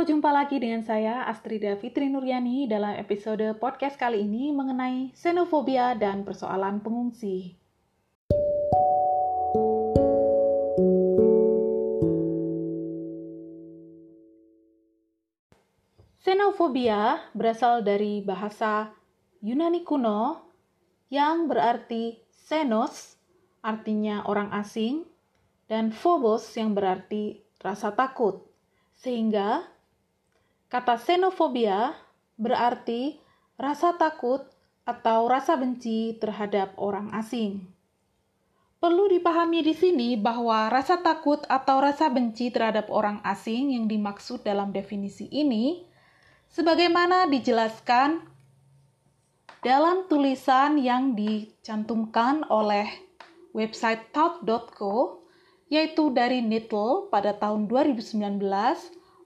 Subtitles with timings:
[0.00, 6.24] Jumpa lagi dengan saya Astrida Fitri Nuryani dalam episode podcast kali ini mengenai xenofobia dan
[6.24, 7.52] persoalan pengungsi.
[16.24, 18.96] Xenofobia berasal dari bahasa
[19.44, 20.48] Yunani kuno
[21.12, 22.16] yang berarti
[22.48, 23.20] xenos,
[23.60, 25.04] artinya orang asing,
[25.68, 28.48] dan phobos yang berarti rasa takut.
[28.96, 29.79] Sehingga
[30.70, 31.98] kata xenofobia
[32.38, 33.18] berarti
[33.58, 34.46] rasa takut
[34.86, 37.66] atau rasa benci terhadap orang asing.
[38.80, 44.40] Perlu dipahami di sini bahwa rasa takut atau rasa benci terhadap orang asing yang dimaksud
[44.40, 45.84] dalam definisi ini
[46.48, 48.24] sebagaimana dijelaskan
[49.60, 52.88] dalam tulisan yang dicantumkan oleh
[53.52, 55.28] website talk.co
[55.68, 58.40] yaitu dari Needle pada tahun 2019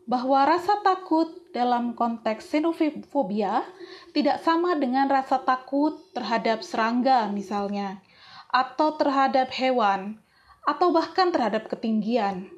[0.04, 3.64] bahwa rasa takut dalam konteks xenofobia
[4.12, 8.04] tidak sama dengan rasa takut terhadap serangga misalnya
[8.52, 10.20] atau terhadap hewan
[10.68, 12.52] atau bahkan terhadap ketinggian.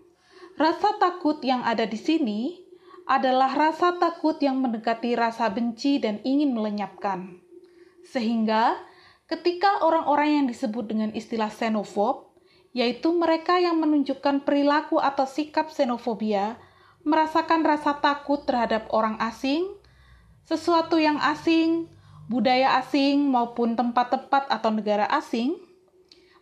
[0.56, 2.67] Rasa takut yang ada di sini
[3.06, 7.39] adalah rasa takut yang mendekati rasa benci dan ingin melenyapkan.
[8.02, 8.74] Sehingga
[9.30, 12.27] ketika orang-orang yang disebut dengan istilah xenofob
[12.77, 16.61] yaitu mereka yang menunjukkan perilaku atau sikap xenofobia,
[17.07, 19.71] merasakan rasa takut terhadap orang asing,
[20.43, 21.87] sesuatu yang asing,
[22.27, 25.55] budaya asing, maupun tempat-tempat atau negara asing,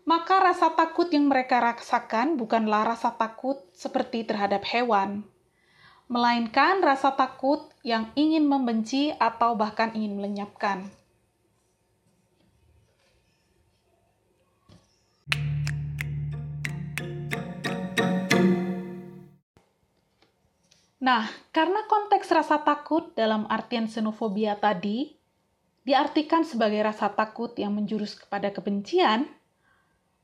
[0.09, 5.29] maka rasa takut yang mereka rasakan bukanlah rasa takut seperti terhadap hewan,
[6.09, 10.89] melainkan rasa takut yang ingin membenci atau bahkan ingin melenyapkan.
[21.05, 25.13] Nah, karena konteks rasa takut dalam artian xenofobia tadi
[25.85, 29.29] diartikan sebagai rasa takut yang menjurus kepada kebencian,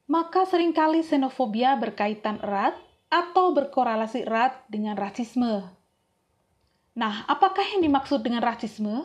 [0.08, 2.80] maka sering kali xenofobia berkaitan erat
[3.12, 5.68] atau berkorelasi erat dengan rasisme.
[6.96, 9.04] Nah, apakah yang dimaksud dengan rasisme?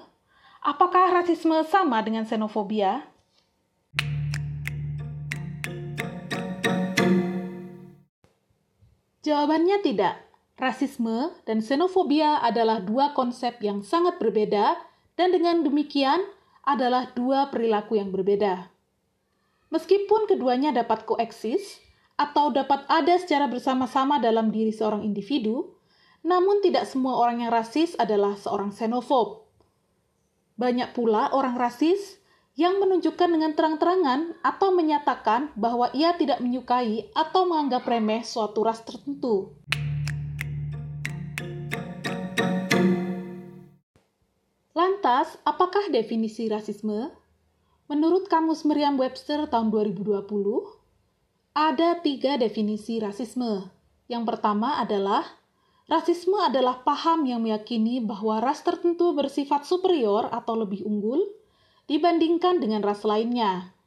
[0.64, 3.04] Apakah rasisme sama dengan xenofobia?
[9.28, 10.25] Jawabannya tidak
[10.56, 14.80] rasisme, dan xenofobia adalah dua konsep yang sangat berbeda,
[15.20, 16.24] dan dengan demikian
[16.64, 18.72] adalah dua perilaku yang berbeda.
[19.70, 21.84] Meskipun keduanya dapat koeksis
[22.16, 25.76] atau dapat ada secara bersama-sama dalam diri seorang individu,
[26.26, 29.46] namun tidak semua orang yang rasis adalah seorang xenofob.
[30.56, 32.18] Banyak pula orang rasis
[32.56, 38.80] yang menunjukkan dengan terang-terangan atau menyatakan bahwa ia tidak menyukai atau menganggap remeh suatu ras
[38.88, 39.52] tertentu.
[45.06, 47.14] Lantas, apakah definisi rasisme?
[47.86, 50.02] Menurut Kamus Merriam-Webster tahun 2020,
[51.54, 53.70] ada tiga definisi rasisme.
[54.10, 55.22] Yang pertama adalah
[55.86, 61.22] rasisme adalah paham yang meyakini bahwa ras tertentu bersifat superior atau lebih unggul
[61.86, 63.78] dibandingkan dengan ras lainnya.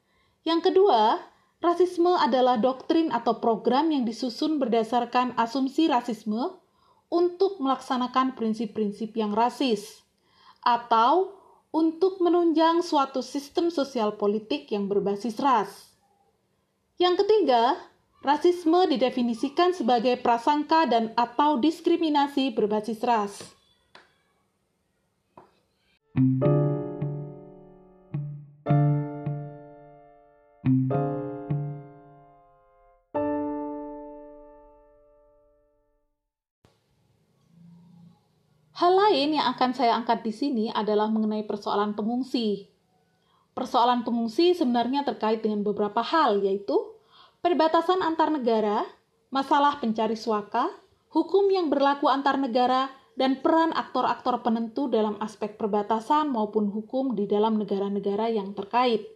[0.47, 1.19] Yang kedua,
[1.59, 6.63] rasisme adalah doktrin atau program yang disusun berdasarkan asumsi rasisme
[7.11, 10.07] untuk melaksanakan prinsip-prinsip yang rasis
[10.63, 11.39] atau
[11.69, 15.93] untuk menunjang suatu sistem sosial politik yang berbasis ras.
[16.99, 17.77] Yang ketiga,
[18.25, 23.33] rasisme didefinisikan sebagai prasangka dan atau diskriminasi berbasis ras.
[38.79, 42.71] Hal lain yang akan saya angkat di sini adalah mengenai persoalan pengungsi.
[43.51, 46.79] Persoalan pengungsi sebenarnya terkait dengan beberapa hal, yaitu
[47.43, 48.87] perbatasan antar negara,
[49.35, 50.71] masalah pencari suaka,
[51.11, 52.87] hukum yang berlaku antar negara,
[53.19, 59.11] dan peran aktor-aktor penentu dalam aspek perbatasan maupun hukum di dalam negara-negara yang terkait.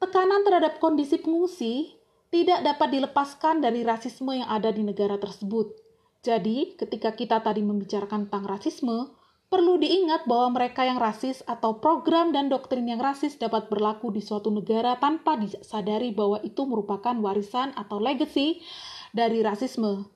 [0.00, 1.92] Tekanan terhadap kondisi pengungsi
[2.32, 5.81] tidak dapat dilepaskan dari rasisme yang ada di negara tersebut
[6.22, 9.10] jadi, ketika kita tadi membicarakan tentang rasisme,
[9.50, 14.22] perlu diingat bahwa mereka yang rasis atau program dan doktrin yang rasis dapat berlaku di
[14.22, 18.62] suatu negara tanpa disadari bahwa itu merupakan warisan atau legacy
[19.10, 20.06] dari rasisme.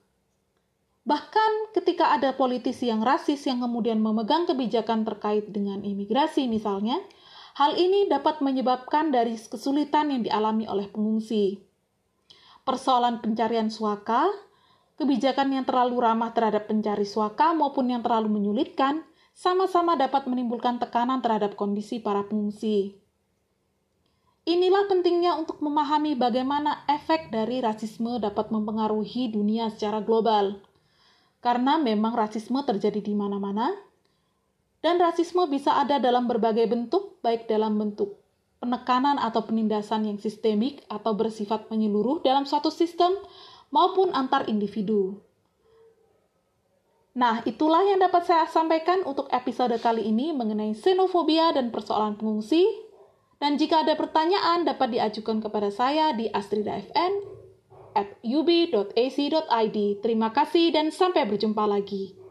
[1.03, 7.03] Bahkan ketika ada politisi yang rasis yang kemudian memegang kebijakan terkait dengan imigrasi misalnya,
[7.59, 11.59] hal ini dapat menyebabkan dari kesulitan yang dialami oleh pengungsi.
[12.63, 14.46] Persoalan pencarian suaka,
[14.97, 19.05] kebijakan yang terlalu ramah terhadap pencari suaka maupun yang terlalu menyulitkan
[19.37, 22.97] sama-sama dapat menimbulkan tekanan terhadap kondisi para pengungsi.
[24.47, 30.57] Inilah pentingnya untuk memahami bagaimana efek dari rasisme dapat mempengaruhi dunia secara global.
[31.43, 33.69] Karena memang rasisme terjadi di mana-mana,
[34.81, 38.17] dan rasisme bisa ada dalam berbagai bentuk, baik dalam bentuk
[38.57, 43.13] penekanan atau penindasan yang sistemik atau bersifat menyeluruh dalam suatu sistem,
[43.71, 45.19] maupun antar individu.
[47.17, 52.61] Nah, itulah yang dapat saya sampaikan untuk episode kali ini mengenai xenofobia dan persoalan pengungsi.
[53.41, 57.37] Dan jika ada pertanyaan dapat diajukan kepada saya di astridafn
[57.97, 59.77] at ub.ac.id.
[60.01, 62.26] Terima kasih dan sampai berjumpa lagi.